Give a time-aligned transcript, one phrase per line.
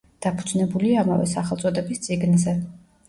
[0.25, 2.57] დაფუძნებულია ამავე სახელწოდების წიგნზე.